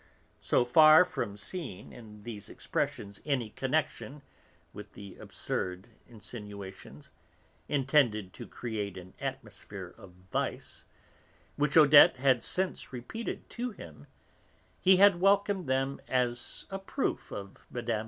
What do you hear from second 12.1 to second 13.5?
had since repeated